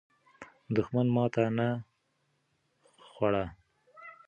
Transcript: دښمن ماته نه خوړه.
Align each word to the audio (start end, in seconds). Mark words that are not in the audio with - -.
دښمن 0.75 1.07
ماته 1.15 1.43
نه 1.57 1.67
خوړه. 3.09 3.45